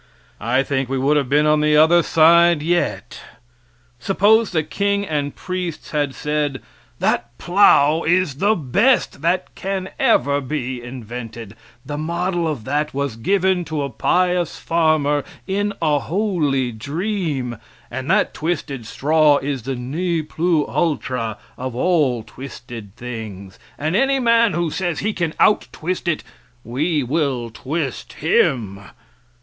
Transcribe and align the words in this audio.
I 0.39 0.63
think 0.63 0.89
we 0.89 0.97
would 0.97 1.15
have 1.15 1.29
been 1.29 1.45
on 1.45 1.61
the 1.61 1.77
other 1.77 2.01
side 2.01 2.63
yet. 2.63 3.21
Suppose 3.99 4.49
the 4.49 4.63
king 4.63 5.05
and 5.05 5.35
priests 5.35 5.91
had 5.91 6.15
said: 6.15 6.63
"That 6.97 7.37
plow 7.37 8.01
is 8.01 8.37
the 8.37 8.55
best 8.55 9.21
that 9.21 9.49
ever 9.99 10.31
can 10.41 10.47
be 10.47 10.81
invented; 10.81 11.55
the 11.85 11.99
model 11.99 12.47
of 12.47 12.63
that 12.63 12.95
was 12.95 13.15
given 13.15 13.63
to 13.65 13.83
a 13.83 13.91
pious 13.91 14.57
farmer 14.57 15.23
in 15.45 15.71
a 15.83 15.99
holy 15.99 16.71
dream, 16.71 17.57
and 17.91 18.09
that 18.09 18.33
twisted 18.33 18.87
straw 18.87 19.37
is 19.37 19.61
the 19.61 19.75
ne 19.75 20.23
plus 20.23 20.65
ultra 20.67 21.37
of 21.59 21.75
all 21.75 22.23
twisted 22.23 22.95
things, 22.95 23.59
and 23.77 23.95
any 23.95 24.17
man 24.17 24.53
who 24.53 24.71
says 24.71 24.97
he 24.97 25.13
can 25.13 25.35
out 25.39 25.67
twist 25.71 26.07
it, 26.07 26.23
we 26.63 27.03
will 27.03 27.51
twist 27.51 28.13
him." 28.13 28.79